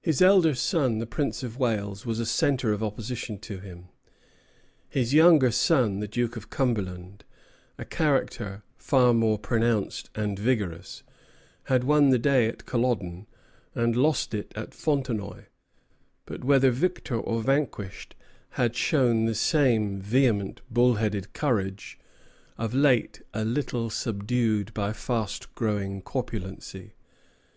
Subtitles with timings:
[0.00, 3.88] His elder son, the Prince of Wales, was a centre of opposition to him.
[4.88, 7.24] His younger son, the Duke of Cumberland,
[7.76, 11.02] a character far more pronounced and vigorous,
[11.64, 13.26] had won the day at Culloden,
[13.74, 15.46] and lost it at Fontenoy;
[16.24, 18.14] but whether victor or vanquished,
[18.50, 21.98] had shown the same vehement bull headed courage,
[22.56, 26.94] of late a little subdued by fast growing corpulency.